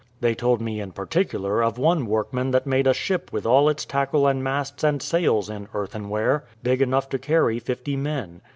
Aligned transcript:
They 0.19 0.33
told 0.33 0.61
me, 0.61 0.81
in 0.81 0.93
particular, 0.93 1.61
of 1.61 1.77
one 1.77 2.07
workman 2.07 2.49
that 2.49 2.65
made 2.65 2.87
a 2.87 2.91
ship 2.95 3.31
with 3.31 3.45
all 3.45 3.69
its 3.69 3.85
tackle 3.85 4.25
and 4.25 4.43
masts 4.43 4.83
and 4.83 4.99
sails 4.99 5.47
in 5.47 5.67
earthenware, 5.75 6.43
big 6.63 6.81
enough 6.81 7.07
to 7.09 7.19
carry 7.19 7.59
fifty 7.59 7.95
men. 7.95 8.41